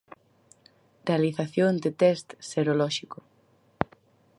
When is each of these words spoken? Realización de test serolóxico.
Realización 1.09 1.73
de 1.83 1.91
test 2.01 2.27
serolóxico. 2.49 3.19